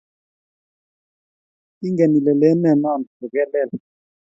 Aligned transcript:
ingen 1.87 2.11
ile 2.19 2.33
leene 2.41 2.71
noo 2.81 2.97
ko 3.17 3.25
ke 3.33 3.43
lel 3.51 3.69